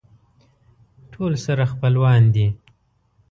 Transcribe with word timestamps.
ټول 1.11 1.31
سره 1.45 1.63
خپلوان 1.71 2.21
دي. 2.33 2.47